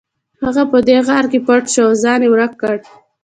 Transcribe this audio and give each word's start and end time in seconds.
هغه 0.43 0.63
په 0.71 0.77
دې 0.87 0.97
غار 1.07 1.25
کې 1.31 1.39
پټ 1.47 1.63
شو 1.73 1.81
او 1.87 1.91
ځان 2.03 2.19
یې 2.25 2.29
ورک 2.31 2.53
کړ 2.61 2.75